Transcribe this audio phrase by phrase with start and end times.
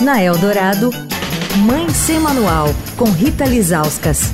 [0.00, 0.90] Na Eldorado,
[1.64, 4.32] Mãe Sem Manual, com Rita Lizauskas.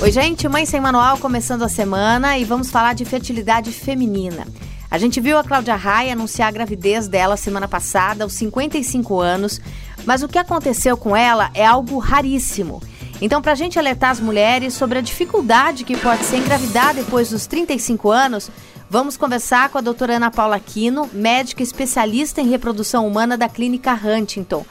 [0.00, 4.46] Oi, gente, Mãe Sem Manual começando a semana e vamos falar de fertilidade feminina.
[4.88, 9.60] A gente viu a Cláudia Raia anunciar a gravidez dela semana passada, aos 55 anos,
[10.04, 12.80] mas o que aconteceu com ela é algo raríssimo.
[13.24, 17.30] Então, para a gente alertar as mulheres sobre a dificuldade que pode ser engravidar depois
[17.30, 18.50] dos 35 anos,
[18.90, 23.94] vamos conversar com a doutora Ana Paula Aquino, médica especialista em reprodução humana da Clínica
[23.94, 24.66] Huntington.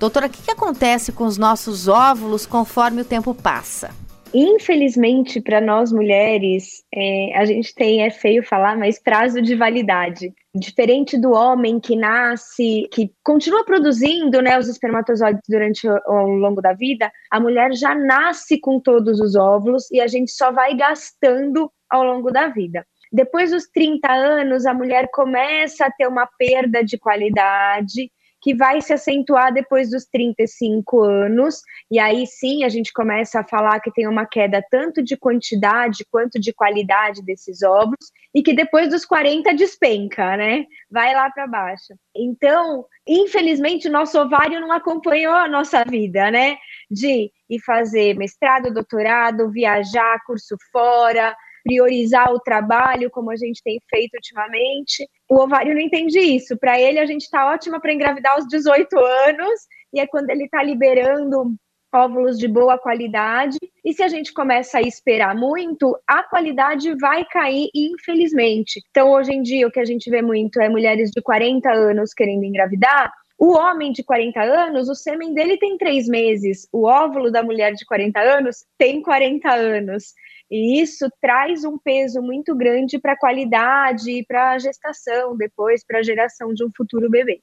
[0.00, 3.90] Doutora, o que, que acontece com os nossos óvulos conforme o tempo passa?
[4.34, 10.32] Infelizmente, para nós mulheres, é, a gente tem, é feio falar, mas prazo de validade.
[10.54, 16.62] Diferente do homem que nasce, que continua produzindo né, os espermatozoides durante o, ao longo
[16.62, 20.74] da vida, a mulher já nasce com todos os óvulos e a gente só vai
[20.74, 22.86] gastando ao longo da vida.
[23.12, 28.10] Depois dos 30 anos, a mulher começa a ter uma perda de qualidade
[28.42, 33.44] que vai se acentuar depois dos 35 anos, e aí sim a gente começa a
[33.44, 38.52] falar que tem uma queda tanto de quantidade quanto de qualidade desses ovos, e que
[38.52, 40.64] depois dos 40 despenca, né?
[40.90, 41.94] Vai lá para baixo.
[42.16, 46.56] Então, infelizmente, o nosso ovário não acompanhou a nossa vida, né?
[46.90, 53.78] De ir fazer mestrado, doutorado, viajar, curso fora, priorizar o trabalho, como a gente tem
[53.88, 55.08] feito ultimamente.
[55.32, 56.58] O ovário não entende isso.
[56.58, 60.44] Para ele, a gente está ótima para engravidar aos 18 anos, e é quando ele
[60.44, 61.54] está liberando
[61.90, 63.56] óvulos de boa qualidade.
[63.82, 68.78] E se a gente começa a esperar muito, a qualidade vai cair, infelizmente.
[68.90, 72.12] Então, hoje em dia, o que a gente vê muito é mulheres de 40 anos
[72.12, 73.10] querendo engravidar.
[73.44, 76.68] O homem de 40 anos, o sêmen dele tem três meses.
[76.72, 80.14] O óvulo da mulher de 40 anos tem 40 anos.
[80.48, 85.98] E isso traz um peso muito grande para a qualidade para a gestação, depois para
[85.98, 87.40] a geração de um futuro bebê.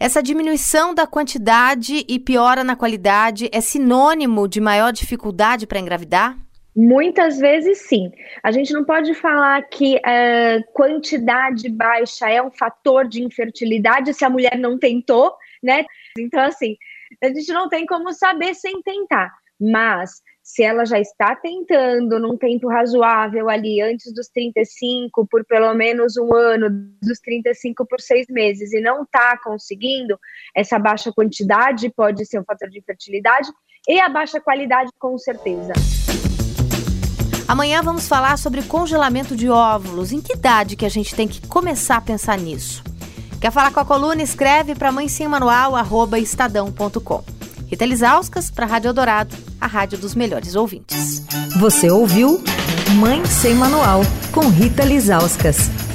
[0.00, 6.36] Essa diminuição da quantidade e piora na qualidade é sinônimo de maior dificuldade para engravidar?
[6.76, 8.12] Muitas vezes sim.
[8.42, 14.26] A gente não pode falar que uh, quantidade baixa é um fator de infertilidade se
[14.26, 15.32] a mulher não tentou,
[15.62, 15.86] né?
[16.18, 16.76] Então, assim,
[17.24, 19.32] a gente não tem como saber sem tentar.
[19.58, 25.72] Mas se ela já está tentando num tempo razoável ali, antes dos 35, por pelo
[25.72, 26.68] menos um ano,
[27.02, 30.20] dos 35 por seis meses, e não está conseguindo,
[30.54, 33.48] essa baixa quantidade pode ser um fator de infertilidade,
[33.88, 35.72] e a baixa qualidade, com certeza.
[37.48, 40.12] Amanhã vamos falar sobre congelamento de óvulos.
[40.12, 42.82] Em que idade que a gente tem que começar a pensar nisso?
[43.40, 44.22] Quer falar com a coluna?
[44.22, 47.22] Escreve para mãe sem manual, arroba estadão.com.
[47.68, 51.22] Rita Lisauskas para a Rádio Eldorado, a rádio dos melhores ouvintes.
[51.58, 52.42] Você ouviu
[52.98, 54.02] Mãe Sem Manual,
[54.32, 55.85] com Rita Lisauskas.